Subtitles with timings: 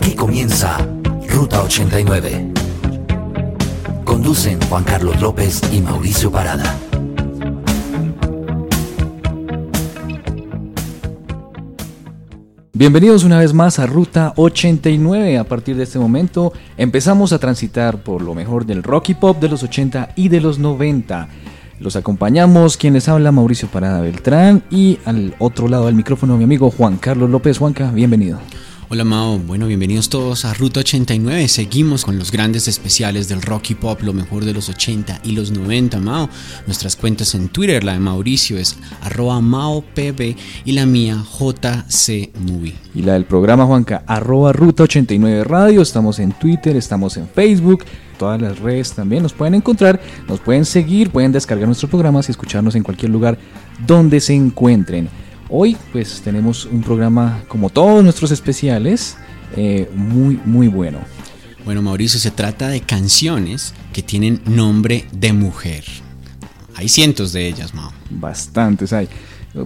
[0.00, 0.78] Aquí comienza
[1.28, 2.52] Ruta 89.
[4.02, 6.74] Conducen Juan Carlos López y Mauricio Parada.
[12.72, 15.36] Bienvenidos una vez más a Ruta 89.
[15.36, 19.38] A partir de este momento empezamos a transitar por lo mejor del rock y pop
[19.38, 21.28] de los 80 y de los 90.
[21.78, 26.44] Los acompañamos, quien les habla Mauricio Parada Beltrán y al otro lado del micrófono mi
[26.44, 27.58] amigo Juan Carlos López.
[27.58, 28.38] Juanca, bienvenido.
[28.92, 31.46] Hola Mao, bueno, bienvenidos todos a Ruta 89.
[31.46, 35.30] Seguimos con los grandes especiales del rock y pop, lo mejor de los 80 y
[35.30, 36.28] los 90, Mao.
[36.66, 40.34] Nuestras cuentas en Twitter, la de Mauricio es arroba maopb
[40.64, 42.74] y la mía jcmovie.
[42.92, 45.82] Y la del programa Juanca, arroba Ruta 89 Radio.
[45.82, 47.84] Estamos en Twitter, estamos en Facebook,
[48.18, 52.32] todas las redes también nos pueden encontrar, nos pueden seguir, pueden descargar nuestros programas y
[52.32, 53.38] escucharnos en cualquier lugar
[53.86, 55.08] donde se encuentren.
[55.52, 59.16] Hoy pues tenemos un programa como todos nuestros especiales
[59.56, 61.00] eh, muy muy bueno.
[61.64, 65.84] Bueno Mauricio, se trata de canciones que tienen nombre de mujer.
[66.76, 67.92] Hay cientos de ellas, Mao.
[68.10, 69.08] Bastantes hay.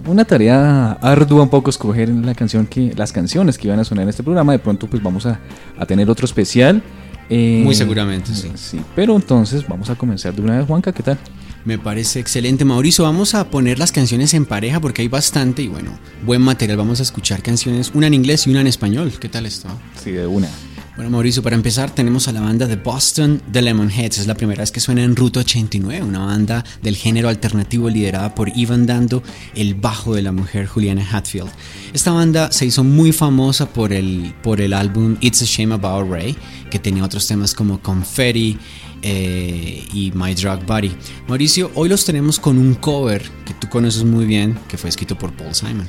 [0.07, 4.03] Una tarea ardua un poco escoger la canción que, las canciones que iban a sonar
[4.03, 4.53] en este programa.
[4.53, 5.39] De pronto pues vamos a,
[5.77, 6.81] a tener otro especial.
[7.29, 8.51] Eh, Muy seguramente, sí.
[8.55, 11.19] Sí, pero entonces vamos a comenzar de una vez, Juanca, ¿qué tal?
[11.65, 13.03] Me parece excelente, Mauricio.
[13.03, 16.77] Vamos a poner las canciones en pareja porque hay bastante y bueno, buen material.
[16.77, 19.11] Vamos a escuchar canciones, una en inglés y una en español.
[19.19, 19.67] ¿Qué tal esto?
[20.01, 20.47] Sí, de una.
[20.95, 24.19] Bueno, Mauricio, para empezar tenemos a la banda de Boston, The Lemonheads.
[24.19, 28.35] Es la primera vez que suena en Ruta 89, una banda del género alternativo liderada
[28.35, 29.23] por Ivan Dando,
[29.55, 31.49] el bajo de la mujer Juliana Hatfield.
[31.93, 36.09] Esta banda se hizo muy famosa por el, por el álbum It's a Shame About
[36.09, 36.37] Ray,
[36.69, 38.57] que tenía otros temas como Confetti,
[39.07, 40.91] eh, y My Drug Body.
[41.27, 45.15] Mauricio, hoy los tenemos con un cover que tú conoces muy bien, que fue escrito
[45.15, 45.87] por Paul Simon.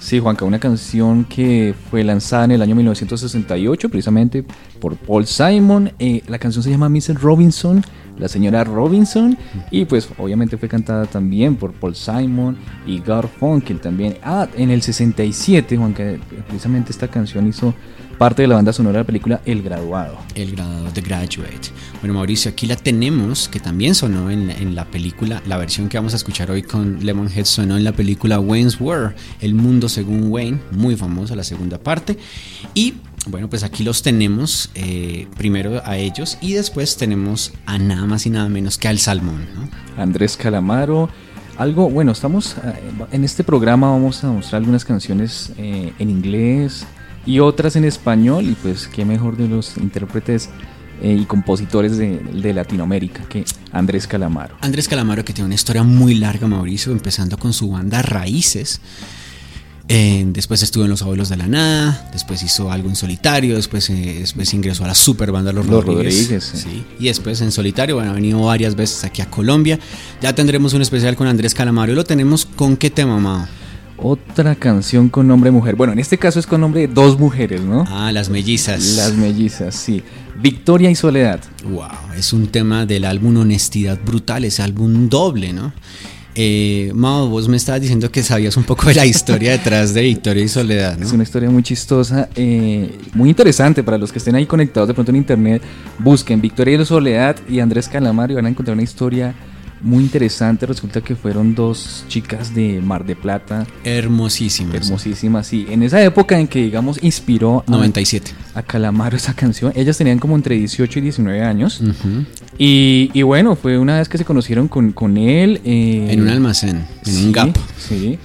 [0.00, 4.44] Sí, Juanca, una canción que fue lanzada en el año 1968, precisamente
[4.80, 5.92] por Paul Simon.
[6.00, 7.22] Eh, la canción se llama Mrs.
[7.22, 7.84] Robinson,
[8.18, 9.38] la señora Robinson,
[9.70, 14.16] y pues obviamente fue cantada también por Paul Simon y Garfunkel también.
[14.24, 16.02] Ah, en el 67, Juanca,
[16.48, 17.74] precisamente esta canción hizo
[18.18, 20.18] parte de la banda sonora de la película El Graduado.
[20.34, 21.70] El Graduado, The Graduate.
[22.00, 25.98] Bueno, Mauricio, aquí la tenemos, que también sonó en, en, la película, la versión que
[25.98, 30.30] vamos a escuchar hoy con Lemonhead sonó en la película Wayne's World, El Mundo Según
[30.30, 32.18] Wayne, muy famosa la segunda parte.
[32.74, 32.94] Y
[33.28, 38.24] bueno, pues aquí los tenemos, eh, primero a ellos y después tenemos a nada más
[38.26, 39.46] y nada menos que al Salmón.
[39.54, 40.02] ¿no?
[40.02, 41.08] Andrés Calamaro.
[41.58, 42.54] Algo, bueno, estamos
[43.10, 46.86] en este programa vamos a mostrar algunas canciones eh, en inglés,
[47.26, 50.48] y otras en español y pues qué mejor de los intérpretes
[51.02, 54.56] eh, y compositores de, de, Latinoamérica que Andrés Calamaro.
[54.60, 58.80] Andrés Calamaro que tiene una historia muy larga, Mauricio, empezando con su banda Raíces.
[59.88, 63.88] Eh, después estuvo en Los Abuelos de la Nada, después hizo algo en solitario, después,
[63.90, 66.14] eh, después ingresó a la super banda Los, Los Rodríguez.
[66.14, 66.58] Rodríguez sí.
[66.58, 66.84] Sí.
[66.98, 69.78] Y después en solitario, bueno, ha venido varias veces aquí a Colombia.
[70.20, 73.46] Ya tendremos un especial con Andrés Calamaro y lo tenemos con qué tema, Mao.
[73.98, 75.74] Otra canción con nombre mujer.
[75.74, 77.84] Bueno, en este caso es con nombre de dos mujeres, ¿no?
[77.88, 78.96] Ah, las mellizas.
[78.96, 80.02] Las mellizas, sí.
[80.40, 81.40] Victoria y Soledad.
[81.64, 85.72] Wow, es un tema del álbum Honestidad Brutal, ese álbum doble, ¿no?
[86.38, 90.02] Eh, Mao, vos me estabas diciendo que sabías un poco de la historia detrás de
[90.02, 91.06] Victoria y Soledad, ¿no?
[91.06, 94.92] Es una historia muy chistosa, eh, muy interesante para los que estén ahí conectados de
[94.92, 95.62] pronto en internet.
[95.98, 99.34] Busquen Victoria y Soledad y Andrés Calamaro y van a encontrar una historia
[99.80, 100.66] muy interesante.
[100.66, 103.66] Resulta que fueron dos chicas de Mar de Plata.
[103.84, 104.74] Hermosísimas.
[104.74, 105.66] Hermosísimas, sí.
[105.68, 108.32] En esa época en que, digamos, inspiró a, 97.
[108.54, 109.72] a Calamaro esa canción.
[109.74, 111.80] Ellas tenían como entre 18 y 19 años.
[111.80, 112.26] Uh -huh.
[112.58, 115.60] y, y, bueno, fue una vez que se conocieron con, con él.
[115.64, 117.56] Eh, en un almacén, en sí, un gap.
[117.78, 118.18] Sí.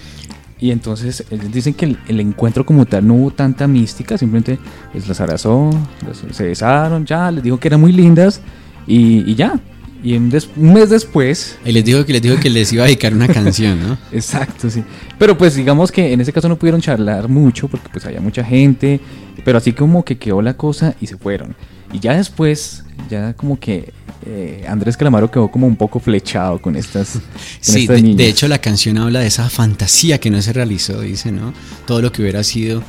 [0.60, 4.60] Y entonces dicen que el, el, encuentro como tal no hubo tanta mística, simplemente
[4.92, 5.72] pues, las abrazó,
[6.06, 8.42] las, se besaron, ya, les dijo que eran muy lindas
[8.86, 9.60] y, y ya,
[10.04, 11.58] y un, un, mes después.
[11.66, 13.98] Y les dijo que les dijo que les iba a dedicar una canción, ¿no?
[14.12, 14.84] Exacto, sí.
[15.18, 18.44] Pero pues digamos que en ese caso no pudieron charlar mucho porque pues había mucha
[18.44, 19.00] gente.
[19.44, 21.56] Pero así como que quedó la cosa y se fueron.
[21.94, 23.92] Y ya después, ya como que
[24.26, 27.14] eh, Andrés Calamaro quedó como un poco flechado con estas.
[27.14, 27.22] Con
[27.62, 28.18] sí, estas de, niñas.
[28.18, 31.54] de hecho la canción habla de esa fantasía que no se realizó, dice, ¿no?
[31.86, 32.84] Todo lo que hubiera sido.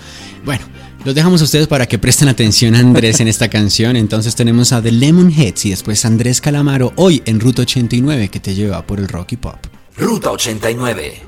[0.44, 0.64] Bueno,
[1.04, 3.96] los dejamos a ustedes para que presten atención a Andrés en esta canción.
[3.96, 8.54] Entonces tenemos a The Lemonheads y después Andrés Calamaro hoy en Ruta 89 que te
[8.54, 9.58] lleva por el rock y pop.
[9.96, 11.22] Ruta 89.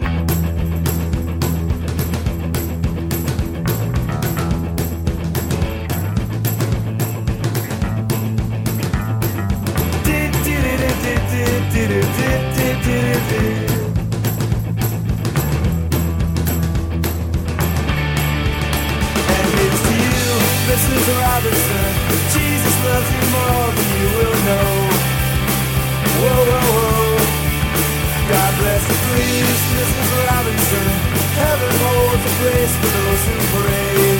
[32.44, 34.19] Holds for those who pray.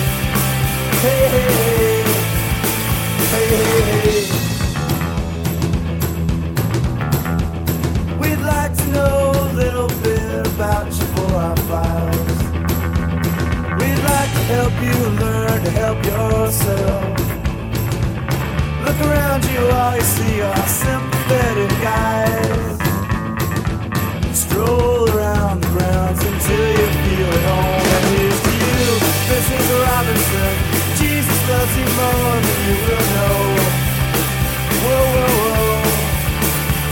[1.03, 2.03] Hey, hey, hey.
[3.31, 4.23] Hey, hey, hey.
[8.19, 12.39] We'd like to know a little bit about you for our files.
[13.79, 17.03] We'd like to help you learn to help yourself.
[18.85, 22.77] Look around you, all you see are sympathetic guys.
[24.33, 27.84] Stroll around the grounds until you feel at home.
[29.27, 29.67] Mrs.
[29.85, 30.53] Robinson.
[31.01, 33.37] Jesus loves you more than you will know.
[34.85, 35.81] Whoa, whoa, whoa.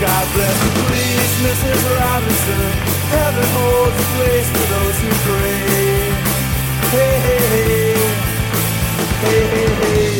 [0.00, 1.80] God bless you, please, Mrs.
[2.00, 2.70] Robinson.
[3.14, 5.58] Heaven holds a place for those who pray.
[6.94, 7.94] Hey, hey, hey.
[9.22, 10.14] Hey, hey, hey.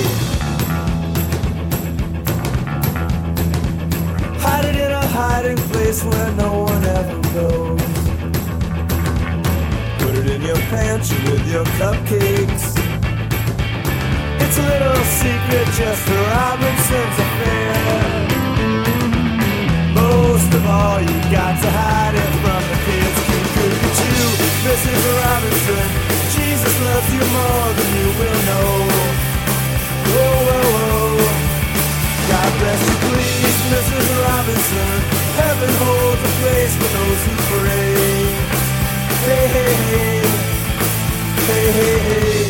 [4.45, 7.84] Hide it in a hiding place where no one ever goes.
[10.15, 12.67] Put it in your pantry with your cupcakes.
[14.39, 17.75] It's a little secret, just a Robinson's affair.
[19.99, 23.19] Most of all, you got to hide it from the kids.
[23.27, 24.31] Cuckoo,
[24.71, 25.03] Mrs.
[25.19, 25.87] Robinson.
[26.31, 28.71] Jesus loves you more than you will know.
[30.15, 31.27] Whoa, whoa, whoa.
[32.31, 34.07] God bless you, please, Mrs.
[34.23, 34.95] Robinson.
[35.43, 38.24] Heaven holds a place for those who pray.
[39.25, 40.21] Hey, hey, hey.
[41.49, 42.45] Hey, hey.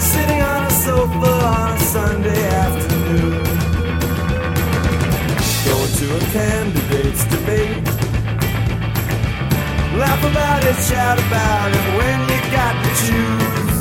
[0.00, 3.44] Sitting on a sofa on a Sunday afternoon.
[5.66, 7.86] Going to a candidate's debate.
[9.96, 13.78] Laugh about it, shout about it when you got to choose.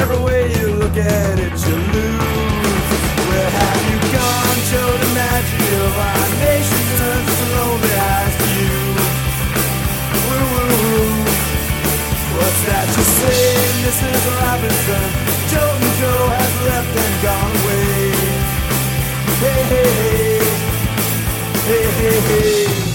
[0.00, 2.37] Every way you look at it, you lose.
[4.70, 5.82] You gone, Joe DiMaggio?
[5.96, 8.76] Our nation turns its lonely eyes to you.
[10.28, 11.24] Woo, woo, woo.
[12.36, 13.44] What's that you say,
[13.84, 14.24] Mrs.
[14.36, 15.08] Robinson?
[15.50, 18.12] Joe and Joe has left and gone away.
[19.40, 20.44] Hey, hey, hey,
[21.66, 22.87] hey, hey, hey.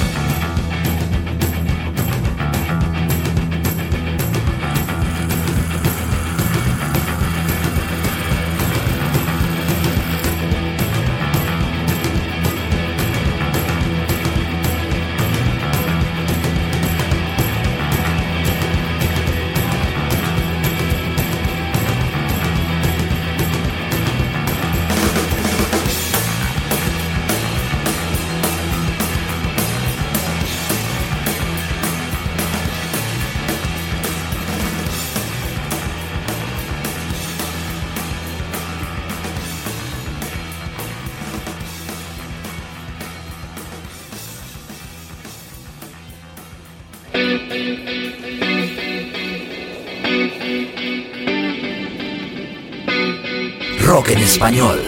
[54.06, 54.80] En español.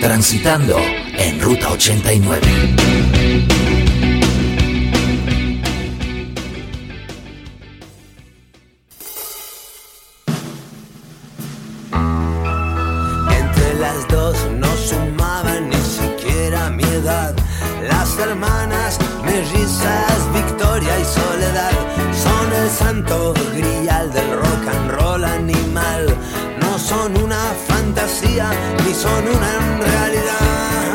[0.00, 0.76] Transitando
[1.18, 2.40] en Ruta 89.
[13.30, 17.36] Entre las dos no sumaban ni siquiera mi edad.
[17.88, 21.72] Las hermanas mellizas, Victoria y Soledad,
[22.12, 26.16] son el santo grial del rock and roll animal.
[26.86, 28.48] Son una fantasía
[28.84, 30.94] ni son una realidad.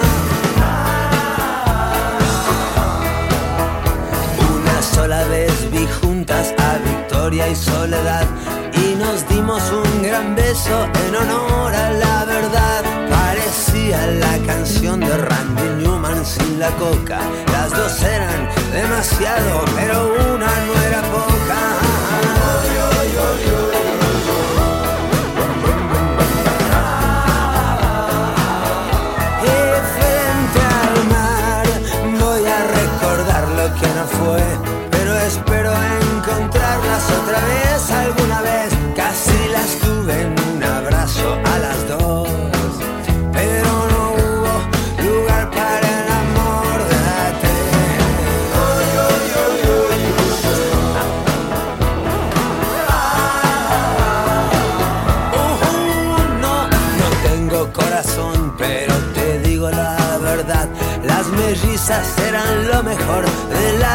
[4.55, 8.25] Una sola vez vi juntas a Victoria y Soledad
[8.73, 12.83] y nos dimos un gran beso en honor a la verdad.
[13.09, 17.19] Parecía la canción de Randy Newman sin la coca.
[17.51, 22.40] Las dos eran demasiado, pero una no era poca.
[34.21, 34.80] Fue,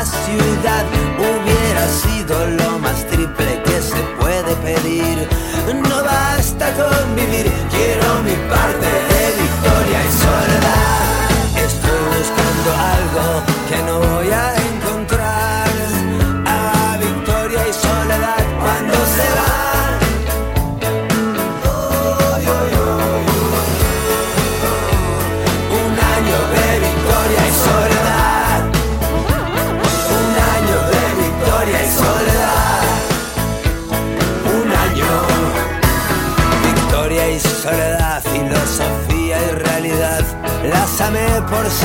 [0.06, 0.84] ciudad
[1.18, 5.28] hubiera sido lo más triple que se puede pedir.
[5.88, 8.95] No basta con vivir, quiero mi parte.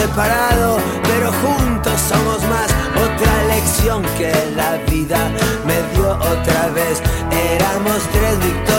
[0.02, 2.70] Separado, pero juntos somos más.
[3.06, 5.20] Otra lección que la vida
[5.68, 7.02] me dio otra vez.
[7.32, 8.71] Éramos tres victorias,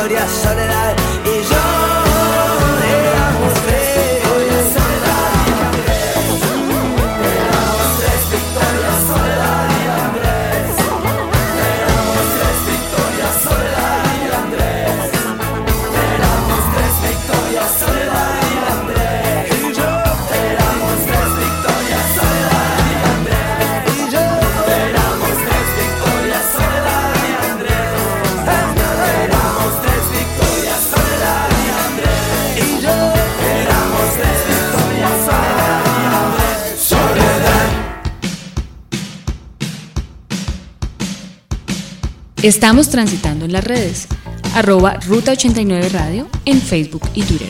[42.42, 44.08] Estamos transitando en las redes.
[44.54, 47.48] Arroba Ruta 89 Radio en Facebook y Twitter.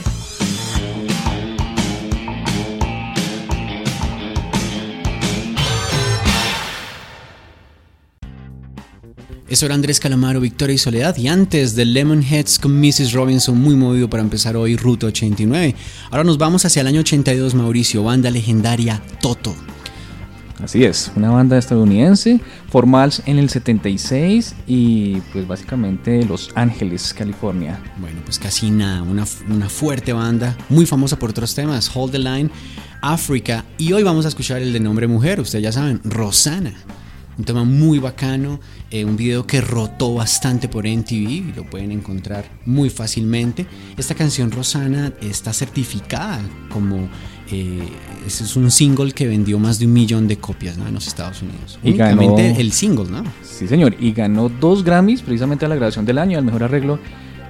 [9.48, 11.16] Eso era Andrés Calamaro, Victoria y Soledad.
[11.16, 13.12] Y antes de Lemonheads con Mrs.
[13.12, 15.74] Robinson, muy movido para empezar hoy Ruta 89.
[16.10, 19.54] Ahora nos vamos hacia el año 82, Mauricio, banda legendaria Toto.
[20.62, 27.80] Así es, una banda estadounidense, formada en el 76 y pues básicamente Los Ángeles, California.
[27.98, 32.18] Bueno, pues casi nada, una, una fuerte banda, muy famosa por otros temas, Hold the
[32.20, 32.50] Line,
[33.00, 33.64] África.
[33.76, 36.72] Y hoy vamos a escuchar el de nombre mujer, ustedes ya saben, Rosana.
[37.38, 41.90] Un tema muy bacano, eh, un video que rotó bastante por MTV y lo pueden
[41.90, 43.66] encontrar muy fácilmente.
[43.96, 46.40] Esta canción Rosana está certificada
[46.70, 47.08] como
[47.52, 47.88] eh,
[48.26, 50.86] ese es un single que vendió más de un millón de copias ¿no?
[50.88, 51.78] en los Estados Unidos.
[51.82, 53.22] Y Únicamente ganó- el single, ¿no?
[53.42, 56.98] Sí, señor, y ganó dos Grammys precisamente a la grabación del año, al mejor arreglo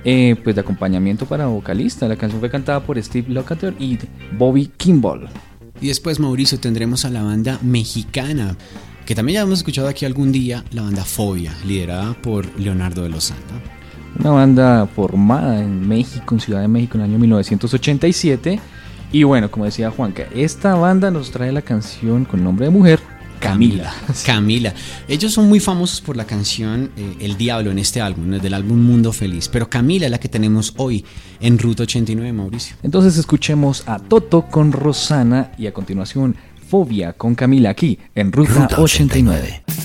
[0.04, 2.08] eh, pues de acompañamiento para vocalista.
[2.08, 3.98] La canción fue cantada por Steve Lukather y
[4.36, 5.28] Bobby Kimball.
[5.80, 8.56] Y después, Mauricio, tendremos a la banda mexicana,
[9.06, 13.08] que también ya hemos escuchado aquí algún día, la banda Fobia, liderada por Leonardo de
[13.08, 13.40] Lozano.
[14.20, 18.60] Una banda formada en México, en Ciudad de México, en el año 1987.
[19.12, 22.98] Y bueno, como decía Juanca, esta banda nos trae la canción con nombre de mujer,
[23.40, 23.92] Camila.
[24.24, 24.72] Camila.
[25.06, 28.38] Ellos son muy famosos por la canción eh, El Diablo en este álbum, ¿no?
[28.38, 29.48] del álbum Mundo Feliz.
[29.48, 31.04] Pero Camila es la que tenemos hoy
[31.40, 32.76] en Ruta 89, Mauricio.
[32.82, 36.34] Entonces escuchemos a Toto con Rosana y a continuación
[36.68, 39.62] Fobia con Camila aquí en Ruta, Ruta 89.
[39.64, 39.81] 89.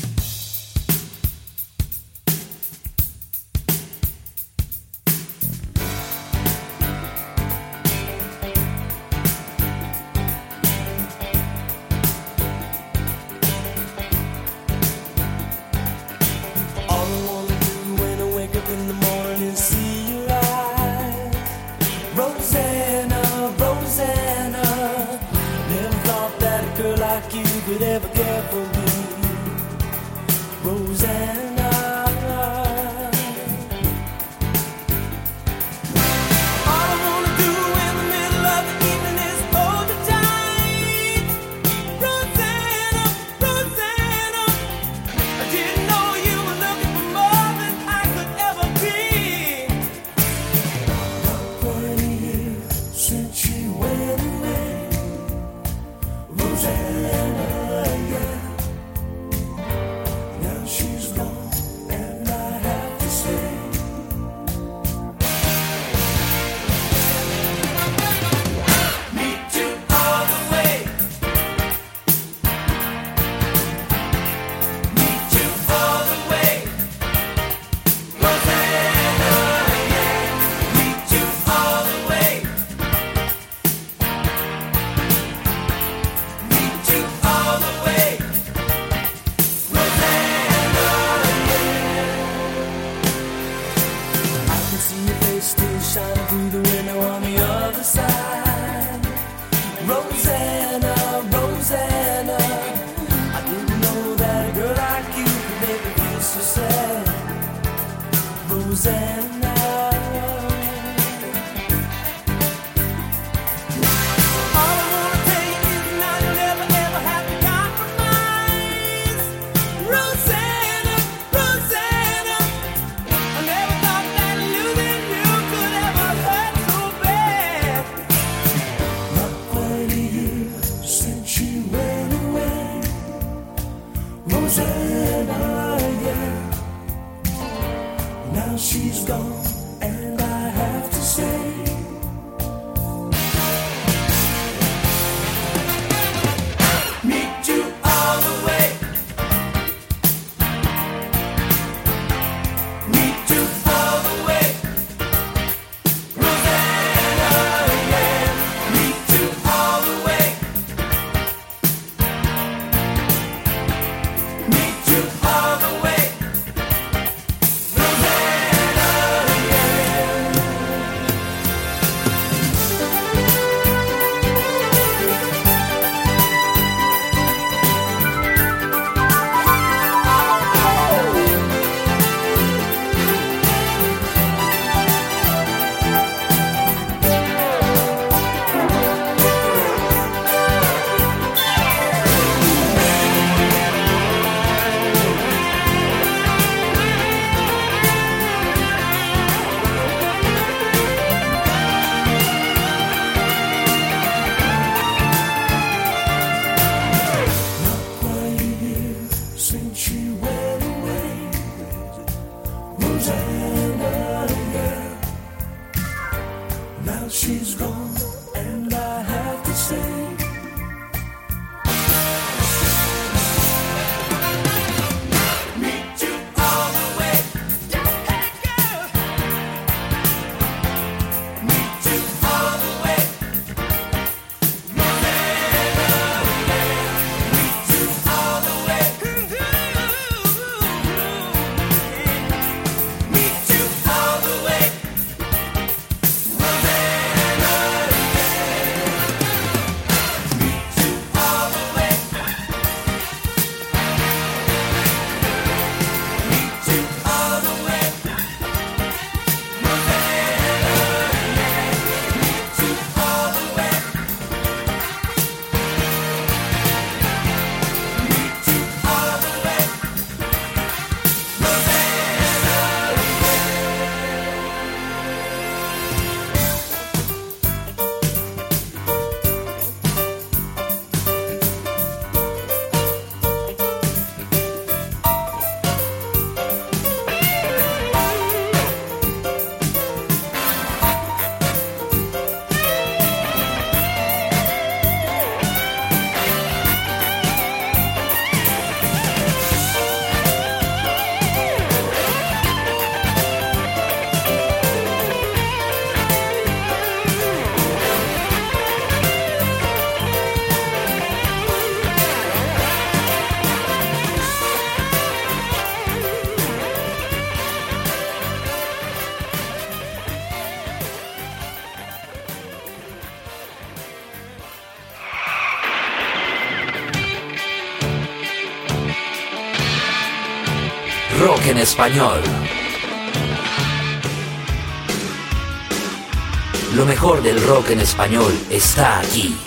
[336.73, 339.37] Lo mejor del rock en español está aquí.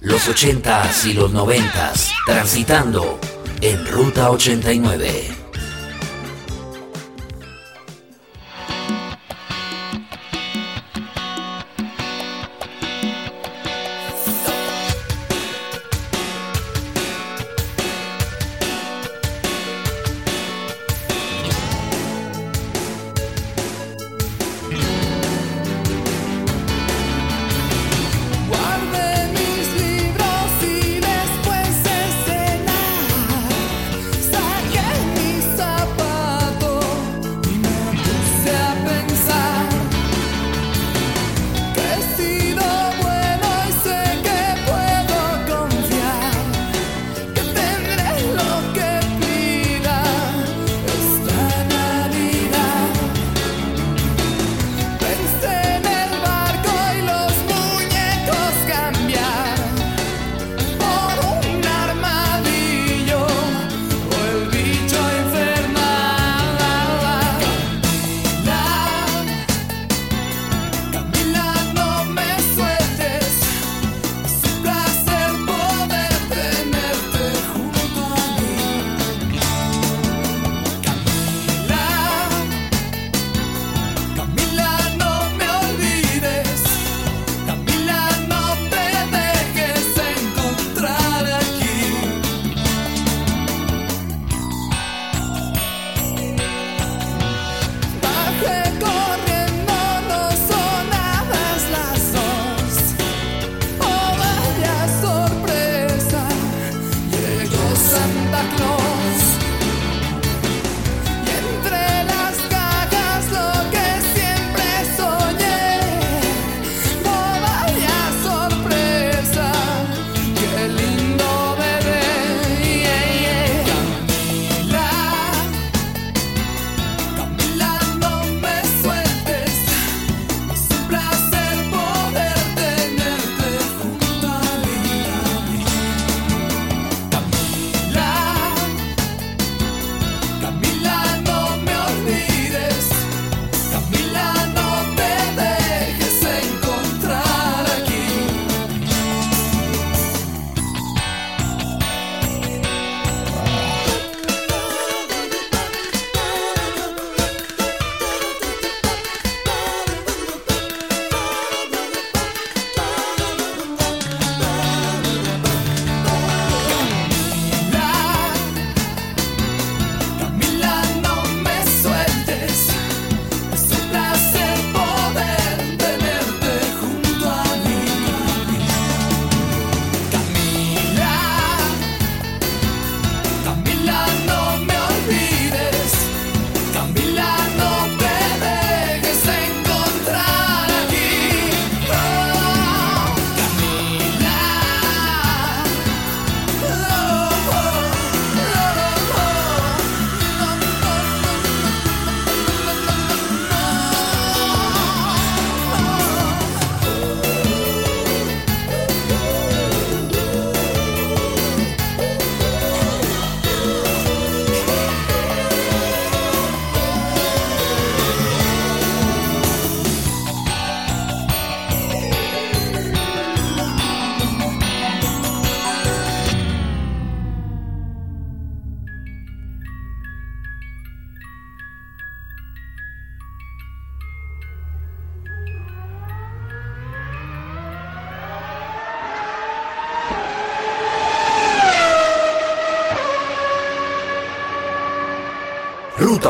[0.00, 3.20] Los 80s y los 90s transitando
[3.60, 5.37] en Ruta 89.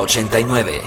[0.09, 0.81] 89.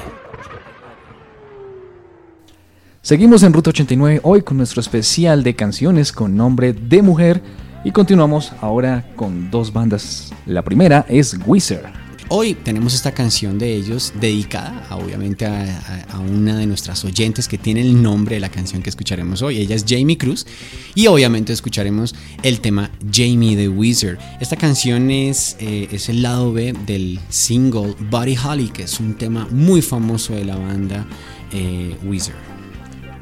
[3.03, 7.39] Seguimos en Ruta 89 hoy con nuestro especial de canciones con nombre de mujer
[7.84, 10.34] y continuamos ahora con dos bandas.
[10.47, 11.93] La primera es Wizard.
[12.33, 17.57] Hoy tenemos esta canción de ellos dedicada a, obviamente a, una de nuestras oyentes que
[17.57, 19.57] tiene el nombre de la canción que escucharemos hoy.
[19.57, 20.47] Ella es Jamie Cruz
[20.95, 24.17] y obviamente escucharemos el tema Jamie the Wizard.
[24.39, 29.15] Esta canción es, eh, es el lado B del single Buddy Holly, que es un
[29.15, 31.05] tema muy famoso de la banda
[31.51, 32.39] eh, Wizard.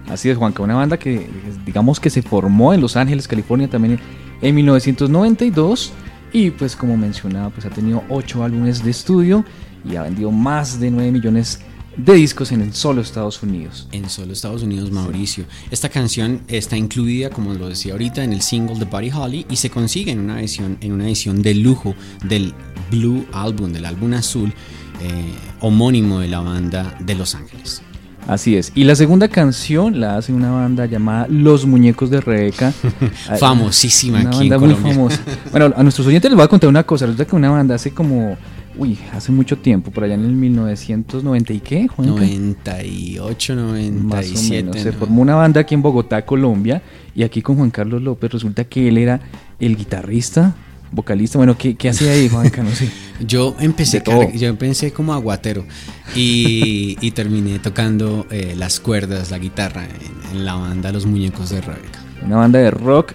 [0.07, 1.27] Así es, Juanca, una banda que
[1.65, 3.99] digamos que se formó en Los Ángeles, California también
[4.39, 5.93] en 1992
[6.33, 9.45] y pues como mencionaba, pues ha tenido 8 álbumes de estudio
[9.89, 11.59] y ha vendido más de 9 millones
[11.97, 13.87] de discos en el solo Estados Unidos.
[13.91, 15.45] En solo Estados Unidos, Mauricio.
[15.69, 19.55] Esta canción está incluida, como lo decía ahorita, en el single de Buddy Holly y
[19.57, 22.53] se consigue en una edición, en una edición de lujo del
[22.89, 24.53] Blue Album, del álbum azul
[25.01, 27.81] eh, homónimo de la banda de Los Ángeles.
[28.29, 28.71] Así es.
[28.75, 32.71] Y la segunda canción la hace una banda llamada Los Muñecos de Rebeca.
[33.39, 34.93] Famosísima una aquí en banda muy Colombia.
[34.93, 35.21] famosa.
[35.49, 37.07] Bueno, a nuestros oyentes les voy a contar una cosa.
[37.07, 38.37] Resulta que una banda hace como,
[38.77, 42.13] uy, hace mucho tiempo, por allá en el 1990 y qué, Juanca?
[42.13, 44.63] 98, Más o 97.
[44.63, 44.79] menos.
[44.79, 46.83] Se formó una banda aquí en Bogotá, Colombia,
[47.15, 49.21] y aquí con Juan Carlos López resulta que él era
[49.59, 50.53] el guitarrista,
[50.91, 51.37] vocalista.
[51.37, 52.63] Bueno, ¿qué, qué hacía ahí, Juanca?
[52.63, 52.89] No sé.
[53.19, 54.01] Yo empecé,
[54.33, 55.65] yo empecé como aguatero
[56.15, 61.49] y, y terminé tocando eh, las cuerdas, la guitarra en, en la banda Los Muñecos
[61.49, 61.99] de Rebeca.
[62.23, 63.13] Una banda de rock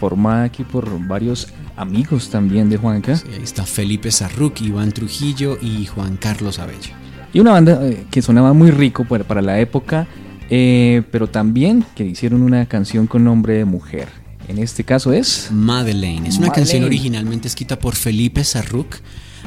[0.00, 3.16] formada aquí por varios amigos también de Juanca.
[3.16, 6.94] Sí, ahí está Felipe Sarruc, Iván Trujillo y Juan Carlos Abello.
[7.32, 10.06] Y una banda eh, que sonaba muy rico para, para la época,
[10.50, 14.08] eh, pero también que hicieron una canción con nombre de mujer.
[14.48, 15.48] En este caso es...
[15.50, 16.28] Madeleine.
[16.28, 16.54] Es una Madeleine.
[16.54, 18.96] canción originalmente escrita por Felipe Sarruc.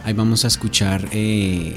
[0.04, 1.76] Ahí vamos a escuchar eh,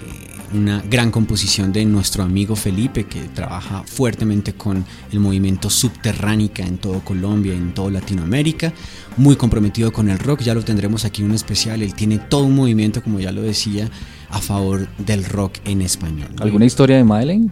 [0.52, 6.78] una gran composición de nuestro amigo Felipe, que trabaja fuertemente con el movimiento subterránica en
[6.78, 8.72] todo Colombia, en toda Latinoamérica.
[9.16, 11.83] Muy comprometido con el rock, ya lo tendremos aquí en un especial.
[11.83, 13.90] Él tiene todo un movimiento, como ya lo decía,
[14.30, 16.30] a favor del rock en español.
[16.40, 17.50] ¿Alguna historia de Madeleine?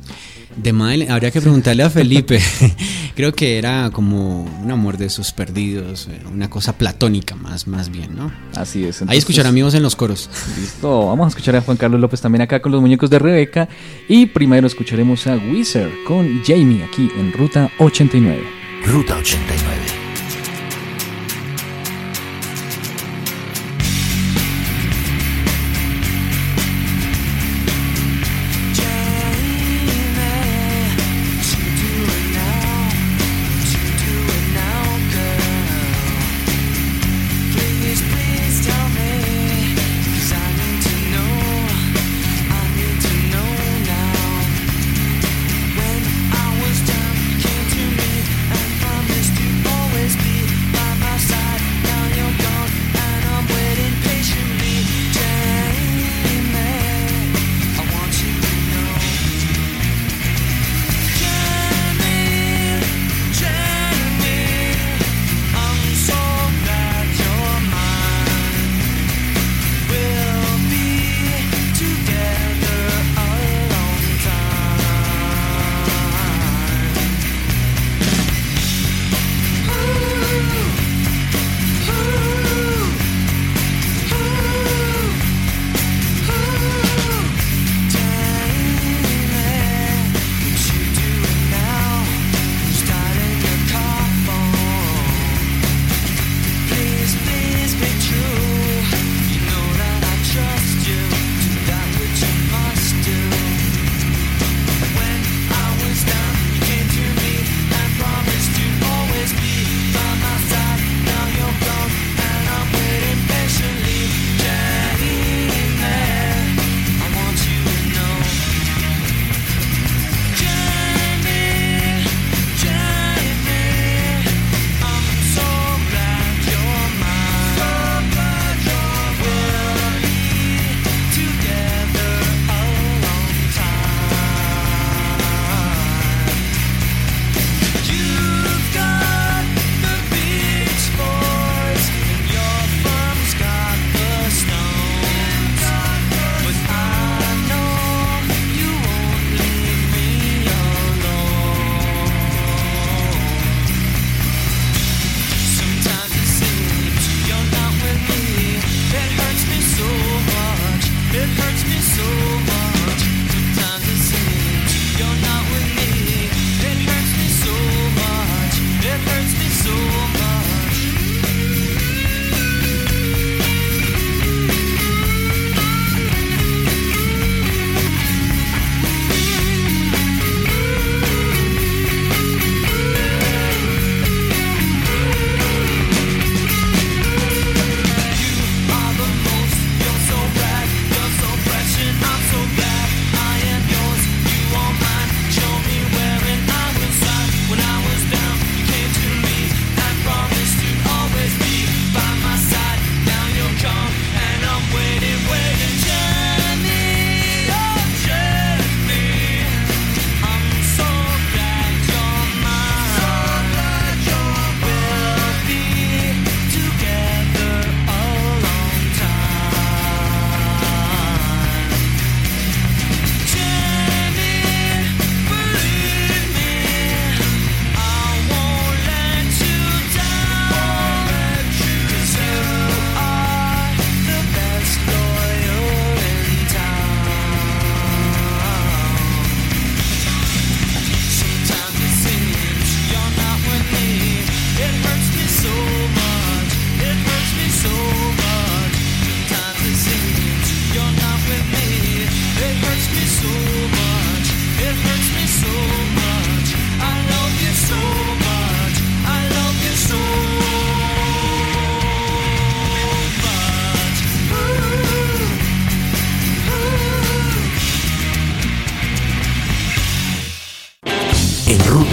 [0.62, 2.40] De Madeleine, habría que preguntarle a Felipe.
[3.14, 7.90] Creo que era como un amor de esos perdidos, eh, una cosa platónica más, más
[7.90, 8.30] bien, ¿no?
[8.56, 8.96] Así es.
[8.96, 10.28] Ahí entonces- escuchar amigos en los coros.
[10.58, 13.68] Listo, vamos a escuchar a Juan Carlos López también acá con los muñecos de Rebeca.
[14.08, 18.42] Y primero escucharemos a Wizard con Jamie aquí en Ruta 89.
[18.84, 19.97] Ruta 89.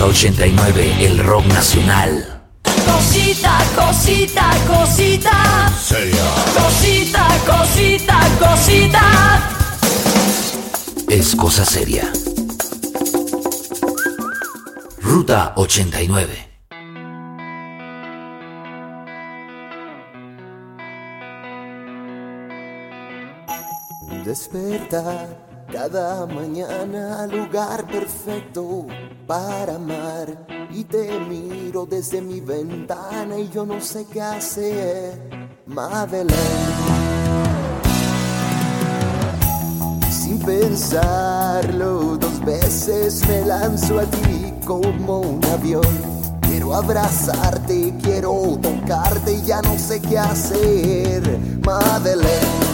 [0.05, 2.43] 89, el rock nacional.
[2.63, 5.71] Cosita, cosita, cosita.
[6.53, 9.01] Cosita, cosita, cosita.
[11.09, 12.11] Es cosa seria.
[15.01, 16.49] Ruta 89.
[24.23, 28.85] Despertar cada mañana, lugar perfecto
[29.27, 30.67] para amar.
[30.71, 36.33] Y te miro desde mi ventana y yo no sé qué hacer, Madeleine.
[40.11, 46.15] Sin pensarlo dos veces me lanzo a ti como un avión.
[46.41, 52.64] Quiero abrazarte, quiero tocarte y ya no sé qué hacer, Madeleine.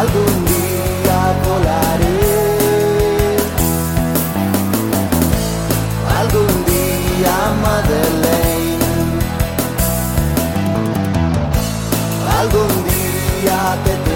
[0.00, 2.18] Algún día volaré.
[6.20, 8.78] Algún día, Madeleine.
[12.38, 14.07] Algún día te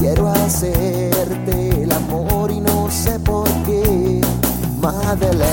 [0.00, 4.20] Quiero hacerte el amor y no sé por qué,
[4.80, 5.45] Madeleine.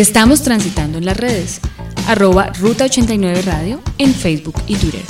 [0.00, 1.60] Estamos transitando en las redes.
[2.06, 5.02] Arroba Ruta 89 Radio en Facebook y Twitter.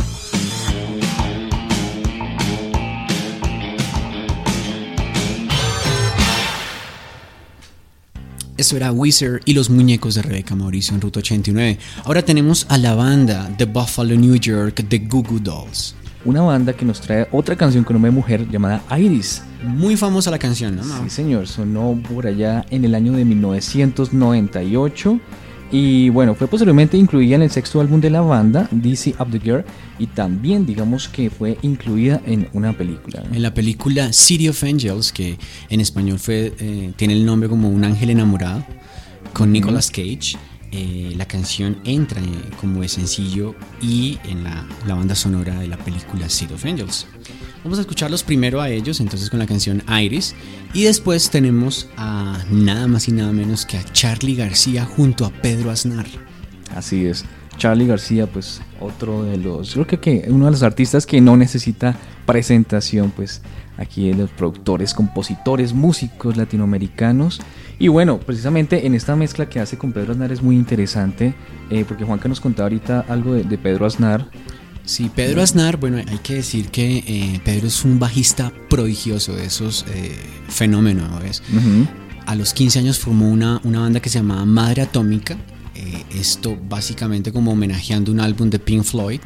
[8.56, 11.78] Eso era Wizard y los muñecos de Rebeca Mauricio en Ruta 89.
[12.04, 15.94] Ahora tenemos a la banda de Buffalo, New York, The Goo Goo Dolls.
[16.24, 19.42] Una banda que nos trae otra canción con nombre de mujer llamada Iris.
[19.64, 20.82] Muy famosa la canción, ¿no?
[20.84, 25.20] Sí, señor, sonó por allá en el año de 1998.
[25.72, 29.38] Y bueno, fue posteriormente incluida en el sexto álbum de la banda, DC Up the
[29.38, 29.64] Girl,
[29.98, 33.22] y también digamos que fue incluida en una película.
[33.32, 37.68] En la película City of Angels, que en español fue, eh, tiene el nombre como
[37.68, 38.64] Un ángel enamorado,
[39.32, 40.36] con Nicolas Cage,
[40.72, 42.26] eh, la canción entra eh,
[42.60, 47.06] como de sencillo y en la, la banda sonora de la película City of Angels.
[47.62, 50.34] Vamos a escucharlos primero a ellos, entonces con la canción Iris,
[50.72, 55.30] y después tenemos a nada más y nada menos que a Charlie García junto a
[55.30, 56.06] Pedro Aznar.
[56.74, 57.24] Así es.
[57.58, 61.94] Charlie García, pues otro de los, creo que uno de los artistas que no necesita
[62.24, 63.42] presentación, pues
[63.76, 67.40] aquí de los productores, compositores, músicos latinoamericanos.
[67.80, 71.34] Y bueno, precisamente en esta mezcla que hace con Pedro Aznar es muy interesante,
[71.70, 74.28] eh, porque Juanca nos contaba ahorita algo de, de Pedro Aznar.
[74.84, 79.46] Sí, Pedro Aznar, bueno, hay que decir que eh, Pedro es un bajista prodigioso, de
[79.46, 80.14] esos eh,
[80.48, 81.42] fenómenos, ¿ves?
[82.26, 85.38] A los 15 años formó una, una banda que se llamaba Madre Atómica.
[85.80, 89.20] Eh, esto básicamente como homenajeando un álbum de Pink Floyd.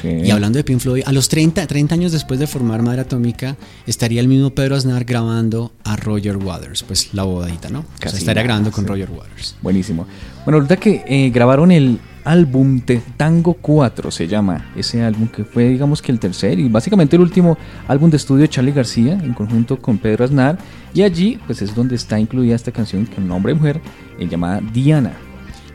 [0.00, 0.08] Sí.
[0.08, 3.56] Y hablando de Pink Floyd, a los 30, 30 años después de formar Madre Atómica,
[3.86, 7.80] estaría el mismo Pedro Aznar grabando a Roger Waters, pues la bodadita, ¿no?
[7.80, 8.86] O sea, estaría grabando con.
[8.86, 9.56] Roger Waters.
[9.62, 10.06] Buenísimo.
[10.44, 15.44] Bueno, ahorita que eh, grabaron el álbum de Tango 4, se llama ese álbum que
[15.44, 19.14] fue, digamos que el tercer y básicamente el último álbum de estudio de Charlie García
[19.14, 20.56] en conjunto con Pedro Aznar.
[20.94, 23.80] Y allí, pues es donde está incluida esta canción con nombre de mujer
[24.20, 25.25] eh, llamada Diana.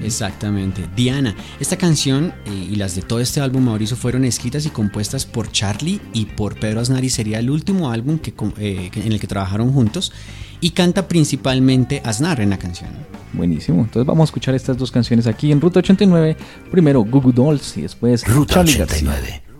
[0.03, 0.87] Exactamente.
[0.95, 5.25] Diana, esta canción eh, y las de todo este álbum, Mauricio, fueron escritas y compuestas
[5.25, 9.19] por Charlie y por Pedro Aznar y sería el último álbum que, eh, en el
[9.19, 10.11] que trabajaron juntos
[10.59, 12.89] y canta principalmente Aznar en la canción.
[13.33, 13.81] Buenísimo.
[13.81, 16.37] Entonces vamos a escuchar estas dos canciones aquí en Ruta 89.
[16.69, 19.09] Primero Goo Goo Dolls y después Ruta Charlie García.
[19.09, 19.41] 89.
[19.43, 19.50] And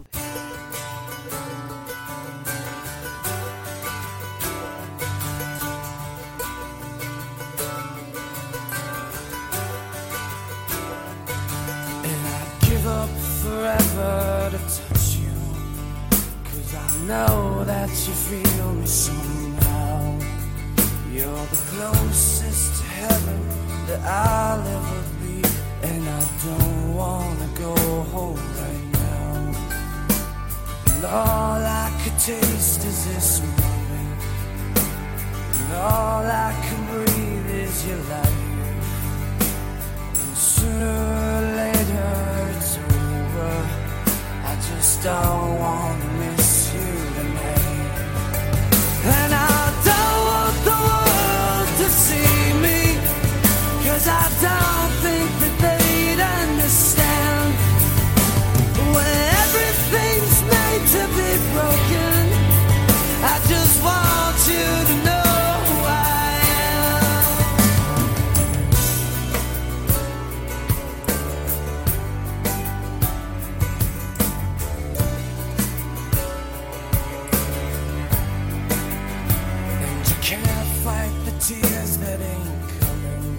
[81.48, 83.38] tears that ain't coming.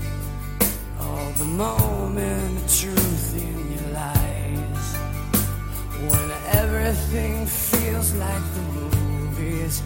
[0.99, 4.87] All the moment of truth in your lies.
[6.11, 6.31] When
[6.63, 9.83] everything feels like the movies.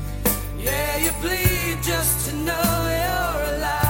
[0.58, 2.68] Yeah, you bleed just to know
[3.00, 3.85] you're alive.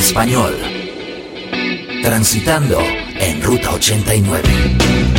[0.00, 0.56] Español.
[2.02, 2.78] Transitando
[3.18, 5.09] en Ruta 89.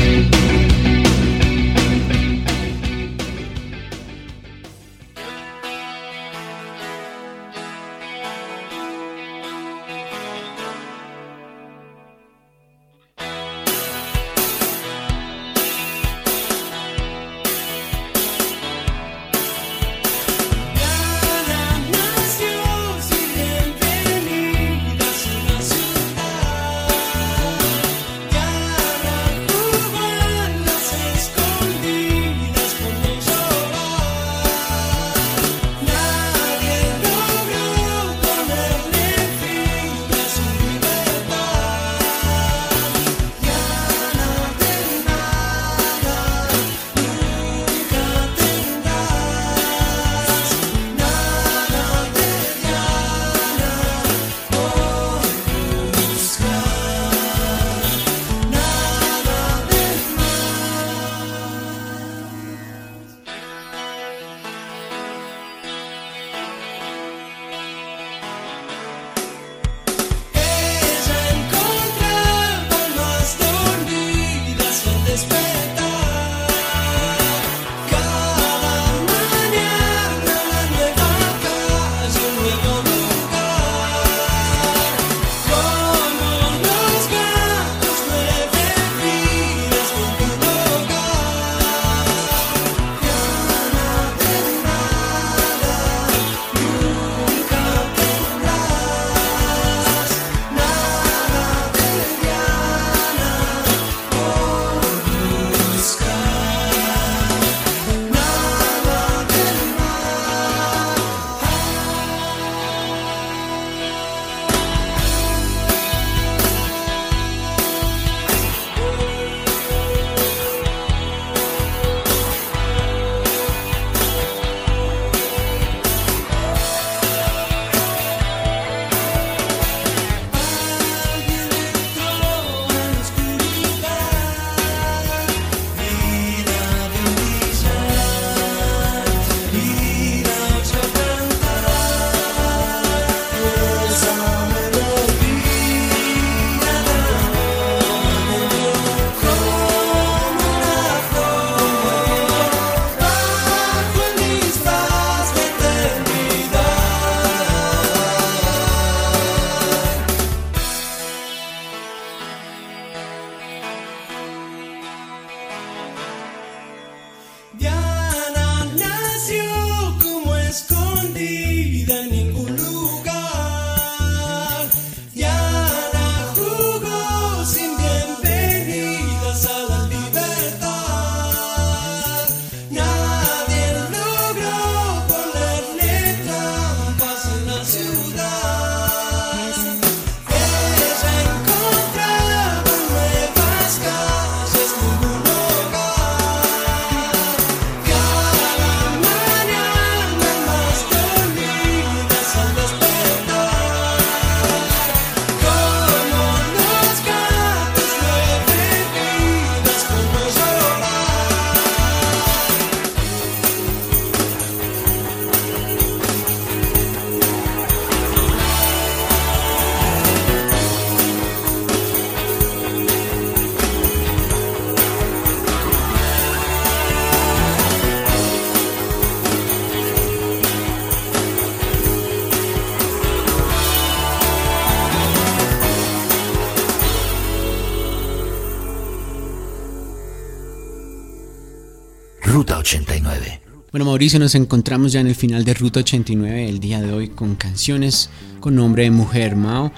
[243.92, 247.36] Mauricio, nos encontramos ya en el final de Ruta 89 el día de hoy con
[247.36, 249.70] canciones con nombre de mujer, Mao.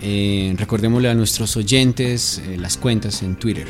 [0.00, 3.66] Eh, recordémosle a nuestros oyentes eh, las cuentas en Twitter.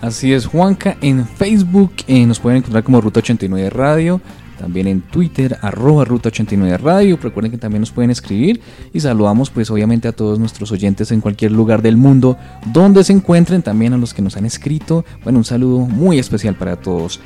[0.00, 4.22] Así es, Juanca, en Facebook eh, nos pueden encontrar como Ruta 89 Radio,
[4.58, 8.62] también en Twitter, arroba Ruta 89 Radio, recuerden que también nos pueden escribir
[8.94, 12.38] y saludamos pues obviamente a todos nuestros oyentes en cualquier lugar del mundo
[12.72, 16.54] donde se encuentren, también a los que nos han escrito, bueno, un saludo muy especial
[16.54, 17.20] para todos.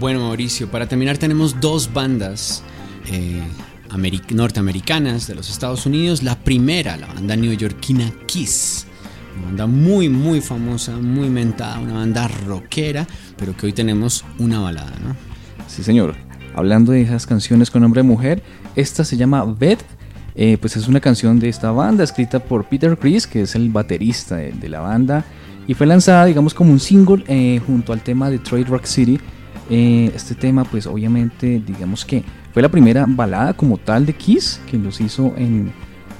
[0.00, 2.62] Bueno, Mauricio, para terminar tenemos dos bandas
[3.12, 3.42] eh,
[3.90, 6.22] ameri- norteamericanas de los Estados Unidos.
[6.22, 8.86] La primera, la banda neoyorquina Kiss.
[9.36, 14.60] Una banda muy, muy famosa, muy mentada, una banda rockera, pero que hoy tenemos una
[14.60, 15.14] balada, ¿no?
[15.68, 16.16] Sí, señor.
[16.54, 18.42] Hablando de esas canciones con nombre de mujer,
[18.76, 19.84] esta se llama Beth.
[20.34, 23.68] Eh, pues es una canción de esta banda escrita por Peter Chris, que es el
[23.68, 25.26] baterista de, de la banda,
[25.68, 29.20] y fue lanzada, digamos, como un single eh, junto al tema Detroit Rock City.
[29.72, 34.60] Eh, este tema, pues obviamente, digamos que fue la primera balada como tal de Kiss,
[34.68, 35.70] que los hizo en,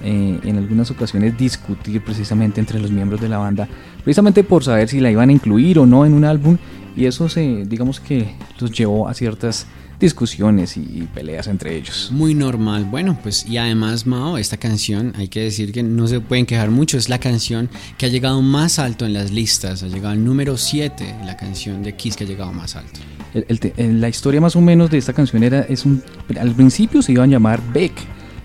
[0.05, 3.68] eh, en algunas ocasiones discutir precisamente entre los miembros de la banda,
[4.05, 6.59] precisamente por saber si la iban a incluir o no en un álbum,
[6.96, 9.66] y eso se, digamos que los llevó a ciertas
[10.01, 12.09] discusiones y, y peleas entre ellos.
[12.12, 12.84] Muy normal.
[12.90, 16.70] Bueno, pues y además, Mao, esta canción, hay que decir que no se pueden quejar
[16.70, 20.24] mucho, es la canción que ha llegado más alto en las listas, ha llegado al
[20.24, 23.01] número 7, la canción de Kiss que ha llegado más alto.
[23.34, 26.03] El- el- la historia más o menos de esta canción era, es un,
[26.40, 27.92] al principio se iban a llamar Beck,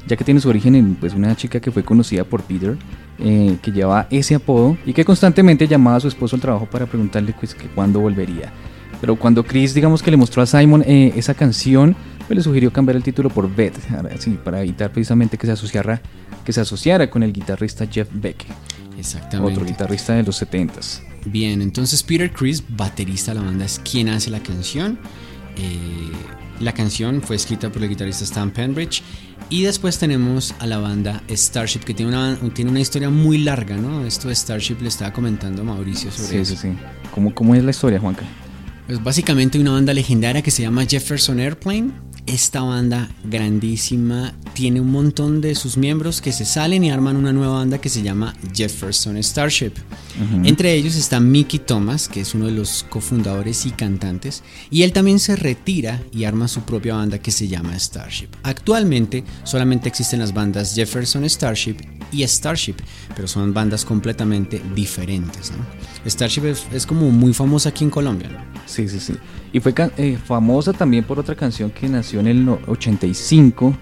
[0.08, 2.78] ya que tiene su origen en pues, una chica que fue conocida por Peter,
[3.18, 6.86] eh, que llevaba ese apodo y que constantemente llamaba a su esposo al trabajo para
[6.86, 8.52] preguntarle pues, que cuándo volvería.
[9.06, 11.96] Pero cuando Chris, digamos que le mostró a Simon eh, esa canción,
[12.26, 13.76] pues le sugirió cambiar el título por Beth,
[14.18, 16.02] sí, para evitar precisamente que se asociara,
[16.44, 18.44] que se asociara con el guitarrista Jeff Beck,
[18.98, 19.54] Exactamente.
[19.54, 21.02] otro guitarrista de los 70s.
[21.26, 24.98] Bien, entonces Peter Chris, baterista de la banda, es quien hace la canción.
[25.56, 26.12] Eh,
[26.60, 29.04] la canción fue escrita por el guitarrista Stan Penbridge.
[29.52, 33.76] Y después tenemos a la banda Starship, que tiene una, tiene una historia muy larga,
[33.78, 34.04] ¿no?
[34.04, 36.56] Esto de Starship le estaba comentando a Mauricio sobre Sí, eso.
[36.60, 36.78] sí, sí.
[37.14, 38.24] ¿Cómo, ¿Cómo es la historia, Juanca?
[38.88, 41.92] Es básicamente una banda legendaria que se llama Jefferson Airplane.
[42.28, 47.32] Esta banda grandísima tiene un montón de sus miembros que se salen y arman una
[47.32, 49.74] nueva banda que se llama Jefferson Starship.
[50.44, 54.92] Entre ellos está Mickey Thomas, que es uno de los cofundadores y cantantes, y él
[54.92, 58.30] también se retira y arma su propia banda que se llama Starship.
[58.42, 61.76] Actualmente solamente existen las bandas Jefferson Starship
[62.12, 62.76] y Starship,
[63.16, 65.52] pero son bandas completamente diferentes.
[65.52, 66.10] ¿no?
[66.10, 68.30] Starship es, es como muy famosa aquí en Colombia.
[68.30, 68.40] ¿no?
[68.66, 69.14] Sí, sí, sí.
[69.56, 73.74] Y fue eh, famosa también por otra canción que nació en el no- 85,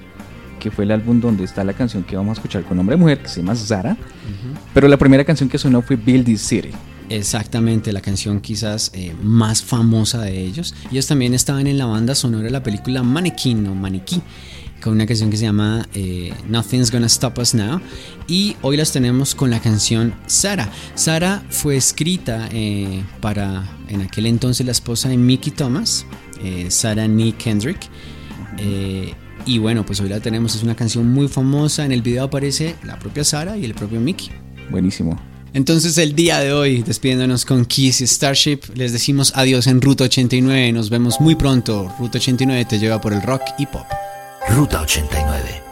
[0.60, 3.00] que fue el álbum donde está la canción que vamos a escuchar con nombre de
[3.02, 3.98] mujer, que se llama Zara.
[4.72, 6.70] Pero la primera canción que sonó fue Build This City.
[7.10, 10.76] Exactamente, la canción quizás eh, más famosa de ellos.
[10.92, 14.22] Ellos también estaban en la banda sonora de la película Mannequin o Maniquí,
[14.84, 17.80] con una canción que se llama eh, Nothing's Gonna Stop Us Now.
[18.28, 20.70] Y hoy las tenemos con la canción Sara.
[20.96, 26.06] Sara fue escrita eh, para en aquel entonces la esposa de Mickey Thomas,
[26.44, 27.80] eh, Sarah Nee Kendrick.
[28.60, 29.14] Eh,
[29.46, 31.86] y bueno, pues hoy la tenemos, es una canción muy famosa.
[31.86, 34.30] En el video aparece la propia Sara y el propio Mickey.
[34.70, 35.20] Buenísimo.
[35.54, 40.06] Entonces el día de hoy, despidiéndonos con Kiss y Starship, les decimos adiós en Ruta
[40.06, 40.74] 89.
[40.74, 41.94] Nos vemos muy pronto.
[42.00, 43.86] Ruta 89 te lleva por el rock y pop.
[44.50, 45.63] Ruta 89.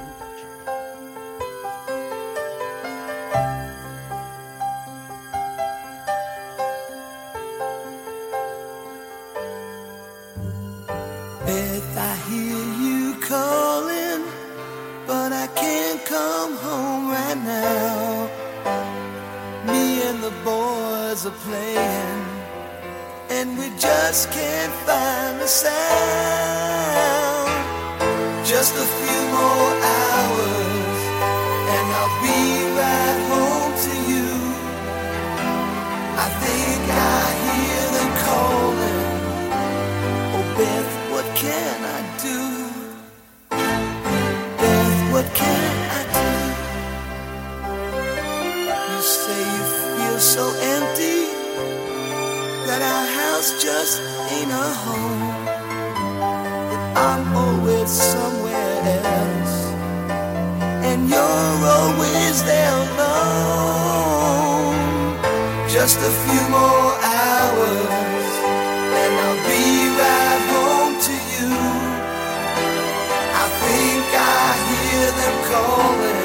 [65.72, 68.34] Just a few more hours
[69.02, 71.52] and I'll be right home to you.
[73.42, 76.21] I think I hear them calling.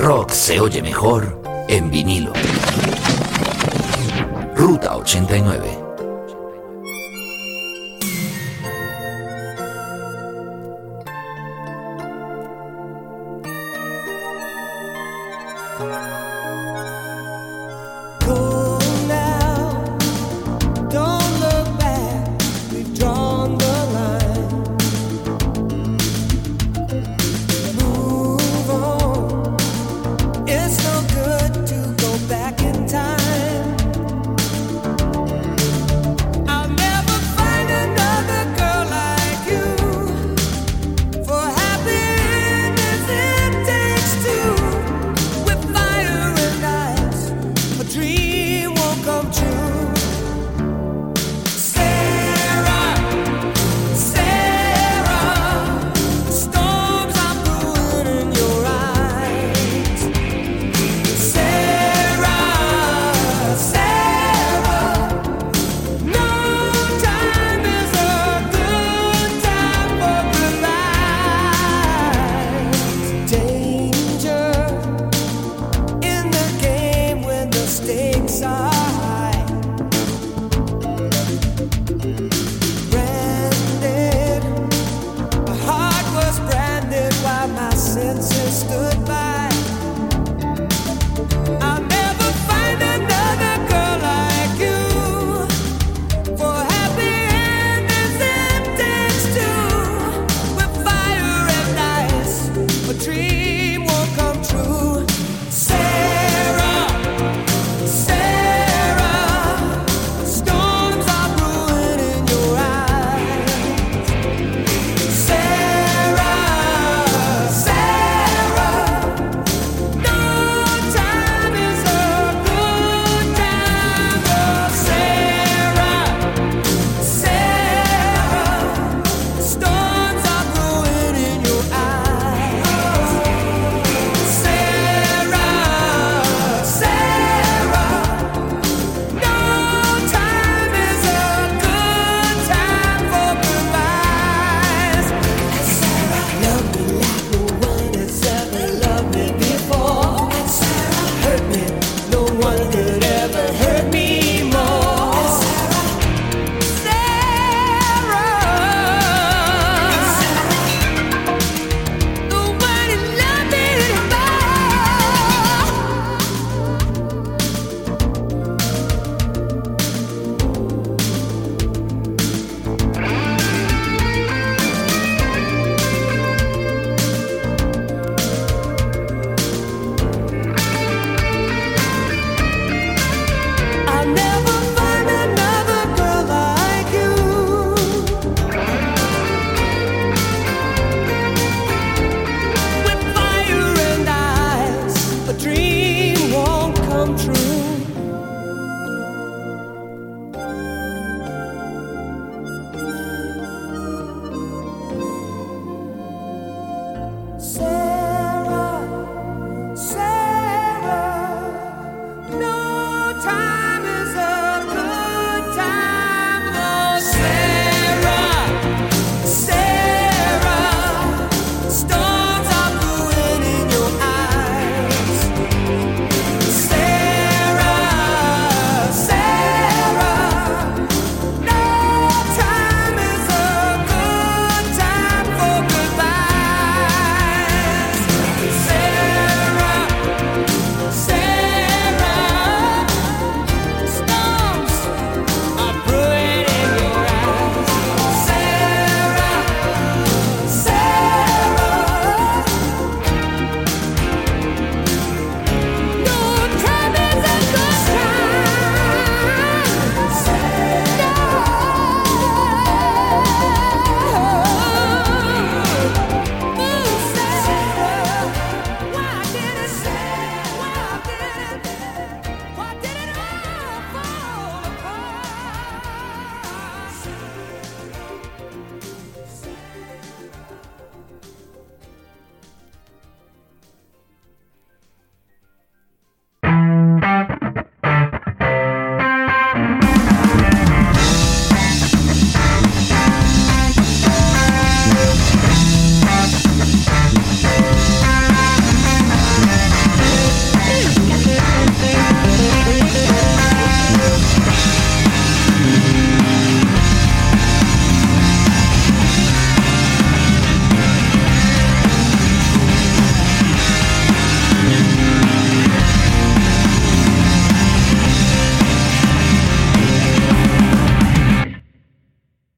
[0.00, 2.32] Rock se oye mejor en vinilo.
[4.56, 5.80] Ruta 89.